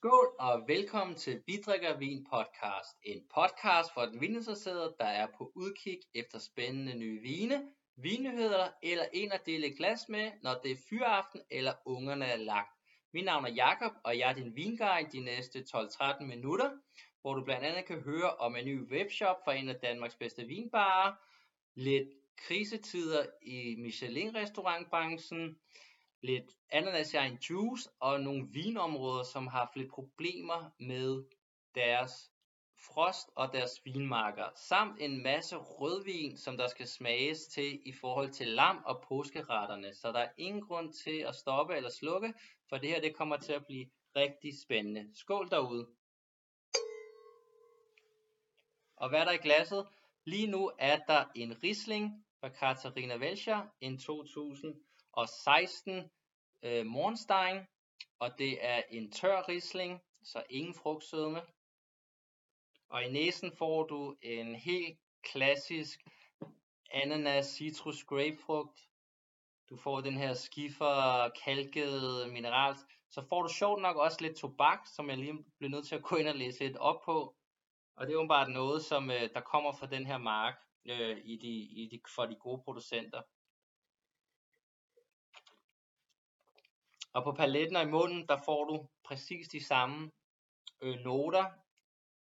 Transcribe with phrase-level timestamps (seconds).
[0.00, 2.98] Skål og velkommen til Bidrikker Vin Podcast.
[3.02, 9.04] En podcast for den vininteresserede, der er på udkig efter spændende nye vine, vinnyheder eller
[9.12, 12.70] en at dele glas med, når det er fyraften eller ungerne er lagt.
[13.12, 16.70] Mit navn er Jakob og jeg er din vinguide de næste 12-13 minutter,
[17.20, 20.44] hvor du blandt andet kan høre om en ny webshop for en af Danmarks bedste
[20.44, 21.12] vinbarer,
[21.74, 25.58] lidt krisetider i Michelin-restaurantbranchen,
[26.22, 31.24] lidt ananasjern juice og nogle vinområder, som har haft lidt problemer med
[31.74, 32.30] deres
[32.86, 38.30] frost og deres vinmarker, samt en masse rødvin, som der skal smages til i forhold
[38.30, 39.94] til lam og påskeretterne.
[39.94, 42.34] Så der er ingen grund til at stoppe eller slukke,
[42.68, 45.10] for det her det kommer til at blive rigtig spændende.
[45.14, 45.88] Skål derude!
[48.96, 49.88] Og hvad er der i glasset?
[50.24, 56.10] Lige nu er der en Riesling fra Katarina Welcher, en 2016
[56.62, 57.66] øh, Mornstein,
[58.18, 61.42] og det er en tør Riesling, så ingen frugtsødme.
[62.90, 66.00] Og i næsen får du en helt klassisk
[66.92, 68.80] ananas, citrus, grapefrugt.
[69.70, 72.74] Du får den her skiffer, kalket mineral.
[73.10, 76.02] Så får du sjovt nok også lidt tobak, som jeg lige blev nødt til at
[76.02, 77.34] gå ind og læse lidt op på.
[77.96, 81.18] Og det er jo bare noget, som øh, der kommer fra den her mark øh,
[81.24, 83.22] i de, i de, for de gode producenter.
[87.12, 90.10] Og på paletten og i munden, der får du præcis de samme
[90.80, 91.44] øh, noter.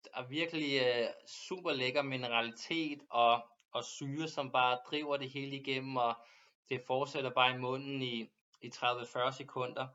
[0.03, 5.95] Der virkelig øh, super lækker mineralitet og, og syre, som bare driver det hele igennem,
[5.97, 6.16] og
[6.69, 8.30] det fortsætter bare i munden i,
[8.61, 9.88] i 30-40 sekunder.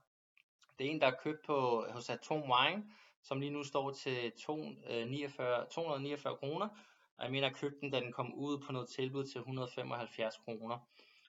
[0.79, 2.85] Det er en, der er købt på, hos Atom Wine,
[3.23, 6.69] som lige nu står til 249, 249 øh, kroner.
[7.17, 10.37] Og jeg mener, at købte den, da den kom ud på noget tilbud til 175
[10.45, 10.79] kroner.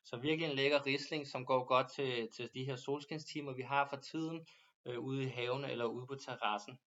[0.03, 3.87] Så virkelig en lækker risling, som går godt til, til de her solskinstimer, vi har
[3.89, 4.47] for tiden
[4.85, 6.79] øh, ude i haven eller ude på terrassen.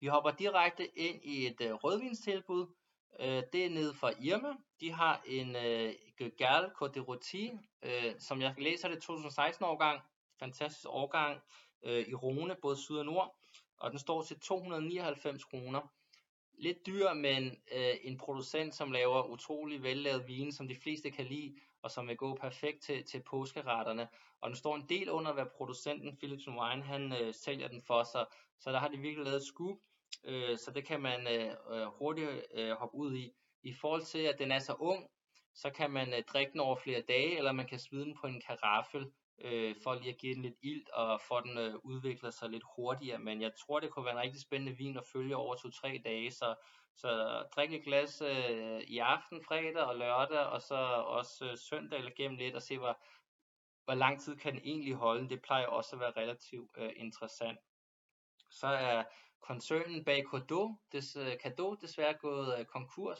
[0.00, 2.66] Vi hopper direkte ind i et øh, rødvinstilbud.
[3.20, 4.52] Øh, det er nede fra Irma.
[4.80, 5.94] De har en øh,
[6.38, 10.00] Gerl Côte de øh, som jeg læser det 2016 årgang.
[10.38, 11.40] Fantastisk årgang
[11.82, 13.36] øh, i Rone, både syd og nord.
[13.76, 15.80] Og den står til 299 kroner
[16.58, 21.24] lidt dyr, men øh, en producent, som laver utrolig vellavet vin, som de fleste kan
[21.24, 24.08] lide, og som vil gå perfekt til, til påskeretterne.
[24.40, 28.02] Og den står en del under, hvad producenten Philips Wine, han øh, sælger den for
[28.02, 28.26] sig.
[28.60, 29.76] Så der har de virkelig lavet et scoop,
[30.24, 33.32] øh, så det kan man øh, øh, hurtigt øh, hoppe ud i.
[33.62, 35.10] I forhold til, at den er så ung,
[35.54, 38.26] så kan man øh, drikke den over flere dage, eller man kan smide den på
[38.26, 39.06] en karaffel,
[39.38, 42.64] øh, for lige at give den lidt ilt og få den øh, udvikler sig lidt
[42.76, 43.18] hurtigere.
[43.18, 46.30] Men jeg tror, det kunne være en rigtig spændende vin at følge over 2-3 dage.
[46.30, 46.54] Så,
[46.96, 50.74] så drik et glas øh, i aften, fredag og lørdag, og så
[51.06, 52.98] også øh, søndag eller gennem lidt, og se, hvor,
[53.84, 55.28] hvor lang tid kan den egentlig holde.
[55.28, 57.58] Det plejer også at være relativt øh, interessant.
[58.50, 59.04] Så er
[59.40, 63.18] koncernen bag Cadeau, des, øh, Cadeau desværre gået øh, konkurs.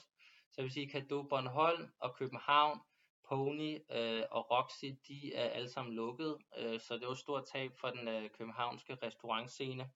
[0.50, 2.80] Så jeg vil sige, Cadeau Bornholm og København
[3.28, 7.44] Pony øh, og Roxy, de er alle sammen lukket, øh, så det var et stort
[7.52, 9.90] tab for den øh, københavnske restaurantscene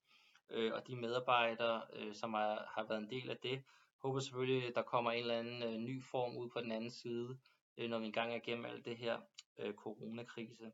[0.50, 3.62] øh, og de medarbejdere, øh, som har, har været en del af det.
[4.02, 7.38] Håber selvfølgelig, der kommer en eller anden øh, ny form ud på den anden side,
[7.76, 9.20] øh, når vi engang er igennem alt det her
[9.58, 10.72] øh, coronakrise.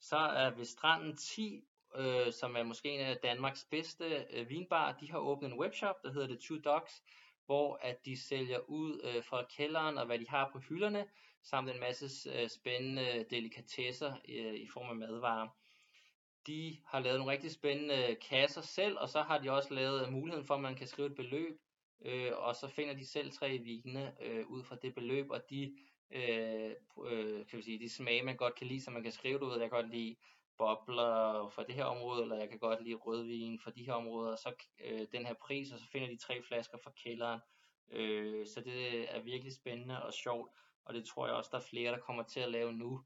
[0.00, 1.64] Så er ved Stranden 10,
[1.96, 6.02] øh, som er måske en af Danmarks bedste øh, vinbar, de har åbnet en webshop,
[6.02, 7.02] der hedder The Two Dogs,
[7.46, 11.06] hvor at de sælger ud øh, fra kælderen og hvad de har på hylderne,
[11.42, 15.48] samt en masse øh, spændende delikatesser øh, i form af madvarer.
[16.46, 20.06] De har lavet nogle rigtig spændende øh, kasser selv, og så har de også lavet
[20.06, 21.60] øh, muligheden for, at man kan skrive et beløb,
[22.04, 25.76] øh, og så finder de selv tre vine øh, ud fra det beløb, og de,
[26.10, 26.70] øh,
[27.06, 29.44] øh, kan vi sige, de smage, man godt kan lide, så man kan skrive det
[29.44, 30.16] ud, jeg kan godt lide
[30.58, 34.32] bobler for det her område, eller jeg kan godt lide rødvin for de her områder,
[34.32, 34.52] og så
[34.84, 37.40] øh, den her pris, og så finder de tre flasker fra kælderen.
[37.90, 40.50] Øh, så det er virkelig spændende og sjovt
[40.86, 43.04] og det tror jeg også, der er flere, der kommer til at lave nu.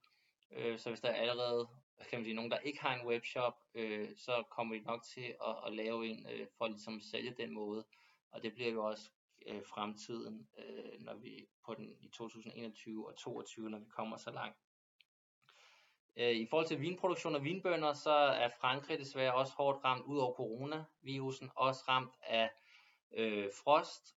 [0.51, 1.69] Øh, så hvis der er allerede
[2.11, 5.35] kan man sige, nogen, der ikke har en webshop, øh, så kommer de nok til
[5.47, 7.85] at, at lave en øh, for ligesom at ligesom sælge den måde.
[8.31, 9.11] Og det bliver jo også
[9.47, 14.31] øh, fremtiden, øh, når vi på den i 2021 og 2022, når vi kommer så
[14.31, 14.59] langt.
[16.17, 20.19] Øh, I forhold til vinproduktion og vinbønder, så er Frankrig desværre også hårdt ramt ud
[20.19, 22.51] over coronavirusen, også ramt af
[23.13, 24.17] øh, frost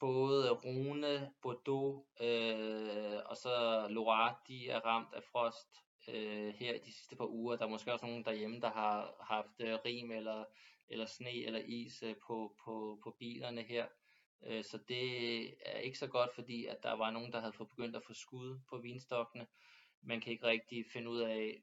[0.00, 5.68] både Rune, Bordeaux øh, og så Loire, de er ramt af frost
[6.08, 7.56] øh, her de sidste par uger.
[7.56, 10.44] Der er måske også nogen derhjemme, der har haft øh, rim eller,
[10.88, 13.86] eller sne eller is øh, på, på, på bilerne her.
[14.46, 17.68] Øh, så det er ikke så godt, fordi at der var nogen, der havde fået
[17.68, 19.46] begyndt at få skud på vinstokkene.
[20.02, 21.62] Man kan ikke rigtig finde ud af,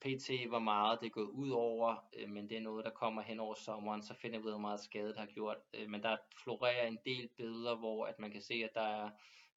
[0.00, 0.48] pt.
[0.48, 3.40] hvor meget det er gået ud over, øh, men det er noget, der kommer hen
[3.40, 5.56] over sommeren, så finder vi ud af, hvor meget skade det har gjort.
[5.74, 9.10] Øh, men der florerer en del billeder, hvor at man kan se, at der er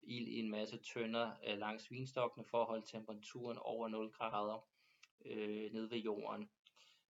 [0.03, 4.67] ild i en masse tønder øh, langs vinstokkene for at holde temperaturen over 0 grader
[5.25, 6.49] øh, nede ved jorden.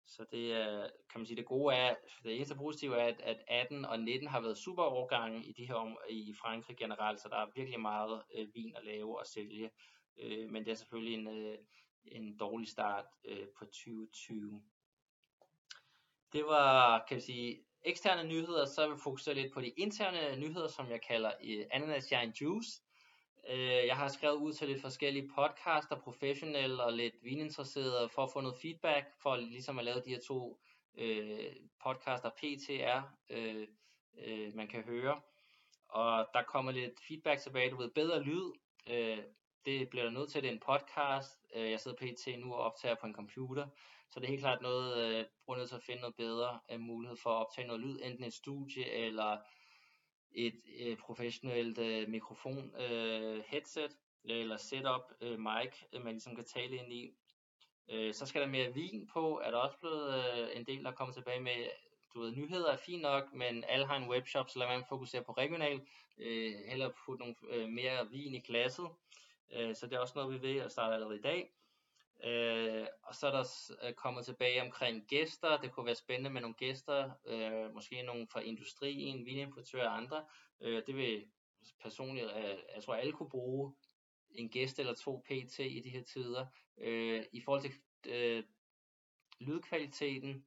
[0.06, 1.94] Så det er, kan man sige, det gode er,
[2.25, 5.66] det eneste positive er, at, at 18 og 19 har været super overgange i de
[5.66, 9.26] her om, i Frankrig generelt, så der er virkelig meget øh, vin at lave og
[9.26, 9.70] sælge.
[10.20, 11.58] Øh, men det er selvfølgelig en, øh,
[12.05, 14.62] en dårlig start øh, på 2020.
[16.32, 20.37] Det var, kan vi sige, eksterne nyheder, så vil jeg fokusere lidt på de interne
[20.37, 22.82] nyheder, som jeg kalder øh, Ananas Shine Juice.
[23.49, 28.31] Øh, jeg har skrevet ud til lidt forskellige podcaster, professionelle og lidt vininteresserede, for at
[28.32, 30.61] få noget feedback, for ligesom at lave de her to
[30.99, 33.69] øh, podcaster PTR, øh,
[34.26, 35.20] øh, man kan høre.
[35.88, 38.52] Og der kommer lidt feedback tilbage, du ved, bedre lyd.
[38.87, 39.19] Øh,
[39.64, 41.38] det bliver der nødt til, det er en podcast.
[41.54, 42.40] Øh, jeg sidder pt.
[42.40, 43.66] nu og optager på en computer.
[44.10, 46.80] Så det er helt klart noget, øh, bruger nødt til at finde noget bedre øh,
[46.80, 49.38] mulighed for at optage noget lyd, enten et studie eller
[50.32, 56.44] et øh, professionelt øh, mikrofon øh, headset eller setup øh, mic, øh, man ligesom kan
[56.44, 57.14] tale ind i.
[57.90, 60.92] Øh, så skal der mere vin på, er der også blevet øh, en del, der
[60.92, 61.70] kommer tilbage med,
[62.14, 65.24] du ved, nyheder er fint nok, men alle har en webshop, så lad man fokusere
[65.24, 65.80] på regional,
[66.18, 68.88] øh, heller putte nogle øh, mere vin i glasset.
[69.52, 71.52] Øh, så det er også noget, vi ved at starte allerede i dag.
[72.25, 73.44] Øh, og så er der
[73.82, 75.61] øh, kommet tilbage omkring gæster.
[75.61, 80.25] Det kunne være spændende med nogle gæster, øh, måske nogle fra industrien, vinimportører og andre.
[80.61, 81.26] Øh, det vil
[81.82, 83.75] personligt, øh, jeg tror alle kunne bruge
[84.31, 85.58] en gæst eller to pt.
[85.58, 86.46] i de her tider.
[86.79, 87.73] Øh, I forhold til
[88.06, 88.44] øh,
[89.41, 90.46] lydkvaliteten,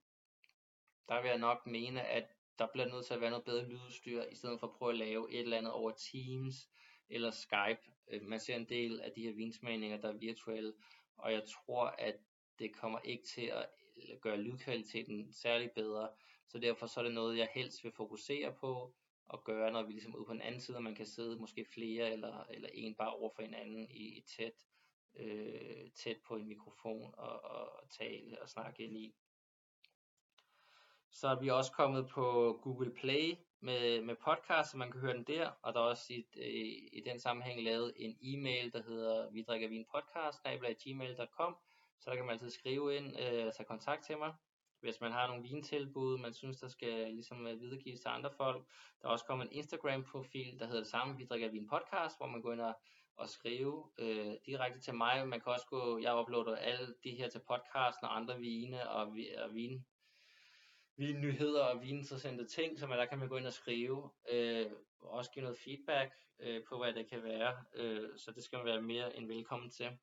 [1.10, 2.28] der vil jeg nok mene, at
[2.60, 4.98] der bliver nødt til at være noget bedre lydudstyr, i stedet for at prøve at
[4.98, 6.70] lave et eller andet over Teams
[7.16, 7.92] eller Skype.
[8.12, 10.74] Øh, man ser en del af de her vinsmagninger, der er virtuelle,
[11.18, 12.16] og jeg tror, at
[12.60, 13.66] det kommer ikke til at
[14.22, 16.10] gøre lydkvaliteten særlig bedre,
[16.48, 18.96] så derfor så er det noget, jeg helst vil fokusere på
[19.26, 21.40] og gøre, når vi ligesom er ude på den anden side, og man kan sidde
[21.40, 24.54] måske flere eller, eller en bare over for hinanden i, i tæt,
[25.16, 29.16] øh, tæt på en mikrofon og, og tale og snakke ind i.
[31.14, 35.14] Så er vi også kommet på Google Play med, med podcast, så man kan høre
[35.14, 38.84] den der, og der er også i, i, i den sammenhæng lavet en e-mail, der
[38.84, 40.44] hedder vi drikker vin podcast,
[40.84, 41.58] gmail.com,
[42.00, 44.34] så der kan man altid skrive ind, øh, tage kontakt til mig,
[44.80, 48.66] hvis man har nogle vintilbud, man synes, der skal ligesom øh, videregives til andre folk.
[49.02, 52.28] Der er også kommet en Instagram-profil, der hedder det samme, vi drikker vin podcast, hvor
[52.28, 52.76] man går ind og,
[53.18, 55.28] og skrive øh, direkte til mig.
[55.28, 59.08] Man kan også gå, jeg uploader alle de her til podcasten og andre vine og,
[59.38, 59.86] og vin
[60.98, 65.32] vinnyheder og vininteressante ting, så der kan man gå ind og skrive, øh, og også
[65.32, 68.82] give noget feedback øh, på, hvad det kan være, øh, så det skal man være
[68.82, 69.98] mere end velkommen til.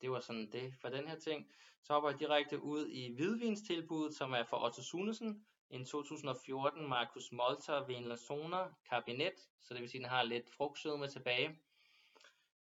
[0.00, 1.52] Det var sådan det for den her ting.
[1.82, 7.32] Så hopper jeg direkte ud i hvidvinstilbuddet, som er for Otto Sunesen, en 2014 Marcus
[7.32, 11.58] Molter Vinlasona Cabinet, så det vil sige, at den har lidt frugtsødme tilbage.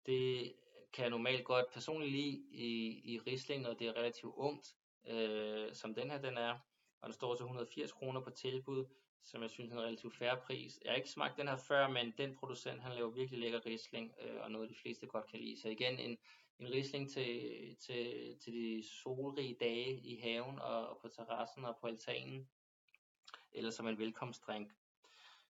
[0.07, 0.55] Det
[0.93, 4.75] kan jeg normalt godt personligt lide i, i Riesling, når det er relativt ungt,
[5.07, 6.59] øh, som den her den er
[7.03, 8.85] og den står til 180 kroner på tilbud,
[9.25, 10.81] som jeg synes er en relativt færre pris.
[10.85, 14.15] Jeg har ikke smagt den her før, men den producent, han laver virkelig lækker Riesling,
[14.21, 15.61] øh, og noget de fleste godt kan lide.
[15.61, 16.19] Så igen, en,
[16.59, 21.77] en Riesling til, til, til de solrige dage i haven og, og på terrassen og
[21.81, 22.49] på altanen,
[23.53, 24.73] eller som en velkomstdrink.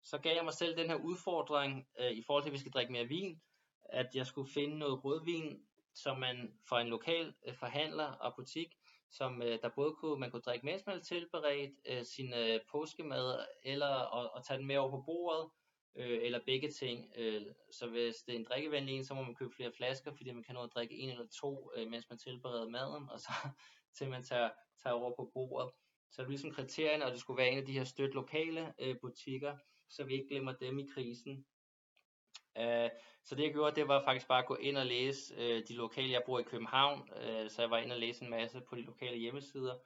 [0.03, 2.71] Så gav jeg mig selv den her udfordring, øh, i forhold til, at vi skal
[2.71, 3.41] drikke mere vin,
[3.83, 8.77] at jeg skulle finde noget rødvin, som man fra en lokal øh, forhandler og butik
[9.11, 13.45] som øh, der både kunne, man kunne drikke mens man tilberedt øh, sin øh, påskemad,
[13.63, 15.49] eller og, og tage den med over på bordet,
[15.95, 17.11] øh, eller begge ting.
[17.17, 17.41] Øh,
[17.71, 20.43] så hvis det er en drikkevenlig en, så må man købe flere flasker, fordi man
[20.43, 23.31] kan nå at drikke en eller to, øh, mens man tilbereder maden, og så
[23.97, 24.49] til man tager,
[24.83, 25.71] tager over på bordet.
[26.11, 28.73] Så det er ligesom kriterierne, og det skulle være en af de her støtte lokale
[28.79, 29.57] øh, butikker,
[29.89, 31.45] så vi ikke glemmer dem i krisen.
[32.57, 32.89] Øh,
[33.23, 35.73] så det jeg gjorde, det var faktisk bare at gå ind og læse øh, de
[35.73, 38.75] lokale, jeg bor i København, øh, så jeg var ind og læse en masse på
[38.75, 39.77] de lokale hjemmesider,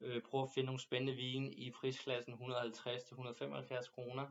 [0.00, 4.26] øh, prøve at finde nogle spændende vin i prisklassen 150-175 kroner.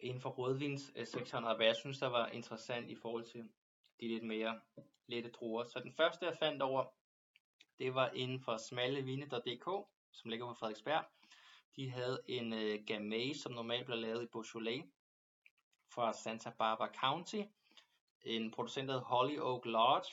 [0.00, 3.48] Inden for rødvins øh, 600, hvad jeg synes, der var interessant i forhold til
[4.00, 4.60] de lidt mere
[5.06, 5.64] lette druer.
[5.64, 6.84] Så den første, jeg fandt over,
[7.78, 11.04] det var inden for smallevine.dk, som ligger på Frederiksberg.
[11.76, 14.84] De havde en øh, Gamay, som normalt bliver lavet i Beaujolais
[15.94, 17.42] fra Santa Barbara County.
[18.22, 20.10] En producent, hed Holly Oak Lodge.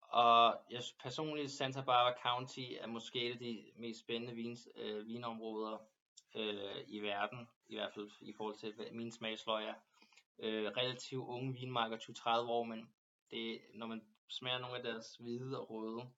[0.00, 5.06] Og jeg personligt, Santa Barbara County er måske et af de mest spændende vins, øh,
[5.06, 5.78] vinområder
[6.34, 9.74] øh, i verden, i hvert fald i forhold til min smagsløg er.
[10.38, 12.90] Øh, relativt unge vinmarker, 20-30 år, men
[13.30, 16.10] det, når man smager nogle af deres hvide og røde,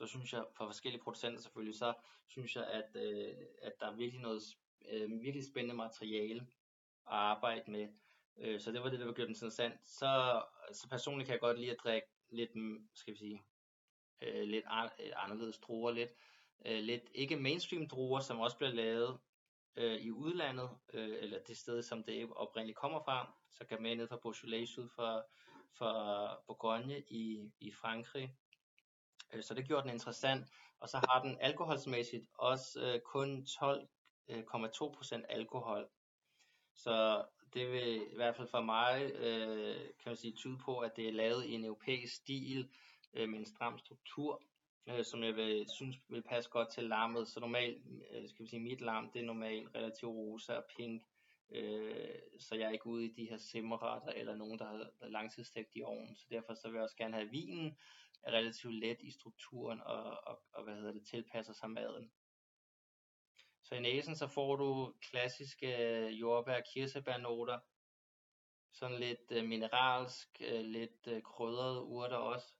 [0.00, 1.94] så synes jeg, for forskellige producenter selvfølgelig, så
[2.28, 4.42] synes jeg, at, øh, at der er virkelig noget
[4.88, 7.88] øh, virkelig spændende materiale at arbejde med.
[8.38, 9.74] Øh, så det var det, der var gjort interessant.
[9.86, 10.42] Så,
[10.72, 13.42] så personligt kan jeg godt lide at drikke lidt, mm, skal vi sige,
[14.22, 14.64] øh, lidt
[15.00, 16.10] øh, anderledes druer, lidt,
[16.66, 19.18] øh, lidt ikke mainstream druer, som også bliver lavet
[19.76, 23.96] øh, i udlandet, øh, eller det sted, som det oprindeligt kommer fra, så kan man
[23.96, 25.26] ned fra Beaujolais syd for,
[25.72, 25.92] for
[26.46, 28.36] Bourgogne i, i Frankrig.
[29.32, 30.46] Øh, så det gjorde den interessant,
[30.80, 35.88] og så har den alkoholsmæssigt også øh, kun 12,2% øh, alkohol.
[36.74, 40.96] Så det vil i hvert fald for mig, øh, kan man sige, tyde på, at
[40.96, 42.68] det er lavet i en europæisk stil
[43.14, 44.42] øh, med en stram struktur,
[44.86, 47.28] øh, som jeg vil, synes vil passe godt til larmet.
[47.28, 51.02] Så normalt, øh, skal vi sige, mit larm, det er normalt relativt rosa og pink,
[51.50, 52.08] øh,
[52.38, 55.82] så jeg er ikke ude i de her simmerretter eller nogen, der har langtidsstegt i
[55.82, 56.16] ovnen.
[56.16, 57.78] Så derfor så vil jeg også gerne have vinen
[58.22, 62.12] er relativt let i strukturen og, og, og hvad hedder det, tilpasser sig maden.
[63.62, 67.58] Så i næsen så får du klassiske øh, jordbær- og kirsebærnoter,
[68.72, 72.54] sådan lidt øh, mineralsk, øh, lidt øh, krydrede urter også.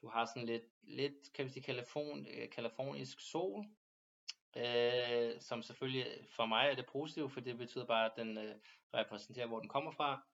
[0.00, 3.64] Du har sådan lidt, lidt kan vi sige, kalifon, øh, kalifornisk sol,
[4.56, 8.54] øh, som selvfølgelig for mig er det positivt, for det betyder bare, at den øh,
[8.94, 10.26] repræsenterer, hvor den kommer fra.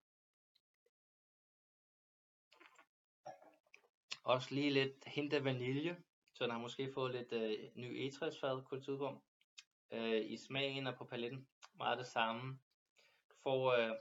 [4.28, 5.96] Også lige lidt hint af vanilje,
[6.32, 9.22] så den har måske fået lidt øh, ny egetræsfad kulturrum
[9.90, 11.48] øh, i smagen og på paletten.
[11.74, 12.58] Meget det samme.
[13.30, 13.96] Du får, øh,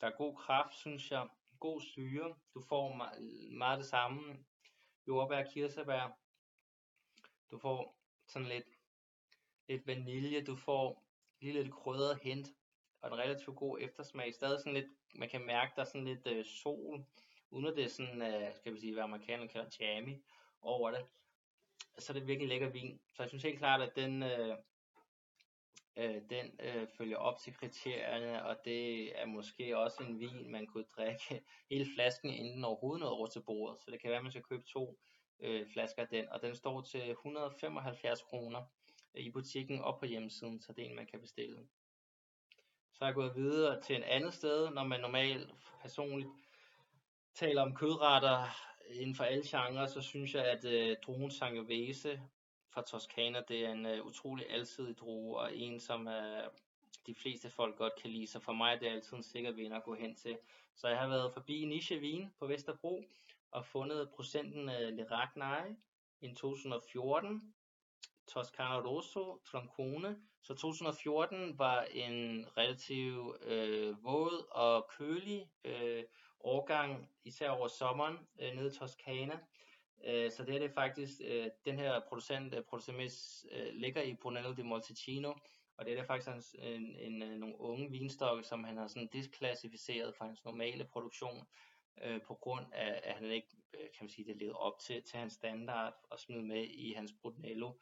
[0.00, 1.28] der er god kraft, synes jeg.
[1.60, 2.34] God syre.
[2.54, 4.44] Du får meget, meget det samme.
[5.08, 6.18] Jordbær, kirsebær.
[7.50, 8.68] Du får sådan lidt,
[9.68, 10.44] lidt vanilje.
[10.44, 11.04] Du får
[11.40, 12.48] lige lidt krydret hint
[13.00, 14.34] og en relativt god eftersmag.
[14.34, 17.04] Stadig sådan lidt, man kan mærke, der er sådan lidt øh, sol,
[17.50, 20.22] uden at det er sådan, øh, skal vi sige, hvad amerikanerne kalder jammy
[20.62, 21.06] over det
[22.00, 23.00] så er det virkelig lækker vin.
[23.14, 24.56] Så jeg synes helt klart, at den, øh,
[25.96, 30.66] øh, den øh, følger op til kriterierne, og det er måske også en vin, man
[30.66, 33.80] kunne drikke hele flasken, inden den overhovedet nåede over til bordet.
[33.80, 34.98] Så det kan være, at man skal købe to
[35.40, 38.62] øh, flasker af den, og den står til 175 kroner
[39.14, 41.68] i butikken og på hjemmesiden, så det er en, man kan bestille.
[42.92, 46.30] Så er jeg gået videre til en andet sted, når man normalt personligt
[47.40, 48.44] taler om kødretter,
[48.90, 52.22] inden for alle genrer, så synes jeg, at øh, druen Sangiovese
[52.72, 56.44] fra Toscana, det er en øh, utrolig alsidig drue, og en, som øh,
[57.06, 58.26] de fleste folk godt kan lide.
[58.26, 60.38] Så for mig er det altid en sikker vinder at gå hen til.
[60.76, 63.04] Så jeg har været forbi Niche Vin på Vesterbro,
[63.50, 65.06] og fundet procenten øh, Le
[65.36, 65.76] Nye
[66.20, 67.54] i 2014,
[68.28, 70.16] Toscana Rosso, Troncone.
[70.42, 76.04] Så 2014 var en relativt øh, våd og kølig øh,
[76.40, 79.38] årgang, især over sommeren, øh, nede i Toscana.
[80.04, 82.64] Øh, så det er det faktisk, øh, den her producent, øh,
[83.52, 85.34] øh, ligger i Brunello di Montalcino,
[85.76, 90.14] og det er faktisk en, en, en, nogle unge vinstokke, som han har sådan disklassificeret
[90.14, 91.46] fra hans normale produktion,
[92.02, 95.02] øh, på grund af, at han ikke, øh, kan man sige, det levede op til,
[95.02, 97.72] til hans standard og smide med i hans Brunello.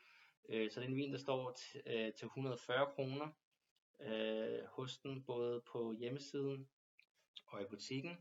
[0.49, 3.29] Øh, så det er en vin, der står t, øh, til 140 kroner
[4.01, 6.69] øh, hos den, både på hjemmesiden
[7.47, 8.17] og i butikken.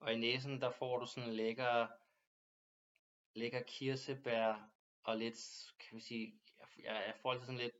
[0.00, 1.86] Og i næsen, der får du sådan lækker,
[3.34, 4.70] lækker kirsebær
[5.02, 5.38] og lidt,
[5.80, 6.40] kan vi sige,
[6.78, 7.74] jeg, jeg får altid sådan lidt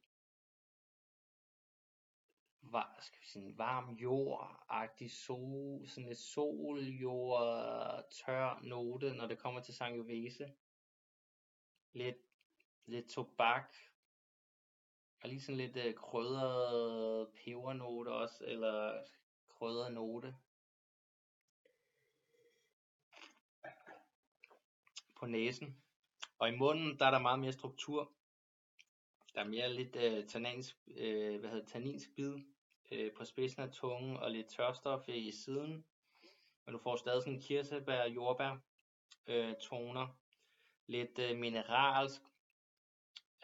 [2.62, 9.60] var, skal vi sige, varm jord-agtig sol, sådan lidt soljord, tør note, når det kommer
[9.60, 10.52] til Sangiovese.
[11.92, 12.16] Lidt,
[12.86, 13.74] lidt tobak,
[15.22, 19.04] og lige sådan lidt øh, krydret pebernote også, eller
[19.48, 20.36] krydret note.
[25.18, 25.82] På næsen.
[26.38, 28.12] Og i munden, der er der meget mere struktur.
[29.34, 32.34] Der er mere lidt øh, tannins, øh, hvad hedder, tanninsk bid
[32.92, 35.84] øh, på spidsen af tungen og lidt tørstof i siden.
[36.66, 38.58] Men du får stadig sådan kirsebær og jordbær
[39.26, 40.08] øh, toner.
[40.86, 42.22] Lidt øh, mineralsk.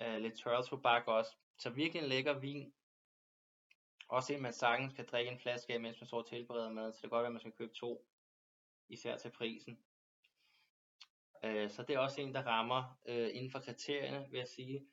[0.03, 1.37] Øh, lidt tørretobak også.
[1.59, 2.73] Så virkelig en lækker vin.
[4.09, 6.93] Også en, man sagtens kan drikke en flaske af, mens man så tilbereder mad.
[6.93, 8.07] Så det kan godt være, at man skal købe to.
[8.89, 9.79] Især til prisen.
[11.45, 14.87] Øh, så det er også en, der rammer øh, inden for kriterierne, vil jeg sige.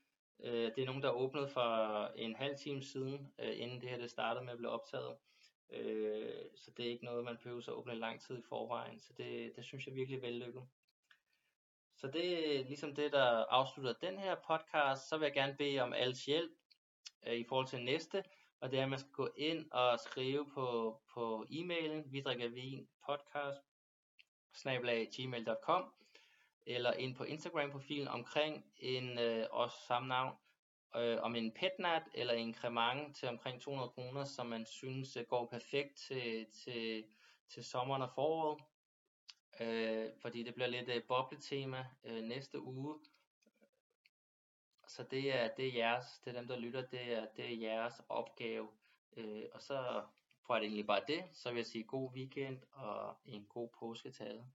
[0.43, 3.89] Øh, det er nogen, der åbnede åbnet for en halv time siden, øh, inden det
[3.89, 5.15] her det startede med at blive optaget.
[5.70, 9.00] Øh, så det er ikke noget, man behøver at åbne lang tid i forvejen.
[9.00, 10.63] Så det, det synes jeg virkelig er vellykket.
[11.96, 15.10] Så det er ligesom det, der afslutter den her podcast.
[15.10, 16.51] Så vil jeg gerne bede om alles hjælp
[17.27, 18.24] øh, i forhold til næste,
[18.60, 22.50] og det er, at man skal gå ind og skrive på, på e-mailen, vi drikker
[22.50, 23.62] vin podcast,
[25.15, 25.93] gmail.com,
[26.65, 30.36] eller ind på Instagram-profilen omkring en øh, også samme navn,
[30.96, 35.25] øh, om en petnat eller en cremant til omkring 200 kroner, som man synes øh,
[35.25, 37.06] går perfekt til, til,
[37.50, 38.63] til sommeren og foråret.
[39.60, 43.00] Øh, fordi det bliver lidt øh, bobletema øh, næste uge.
[44.88, 47.58] Så det er, det er jeres, det er dem der lytter, det er, det er
[47.58, 48.68] jeres opgave.
[49.18, 50.03] Øh, og så
[50.46, 53.70] får jeg det egentlig bare det, så vil jeg sige god weekend og en god
[53.80, 54.46] påske til alle.